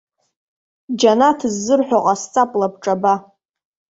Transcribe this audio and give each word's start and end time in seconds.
Џьанаҭ 0.99 1.39
ззырҳәо 1.53 1.99
ҟасҵап 2.05 2.51
лабҿаба. 2.59 3.13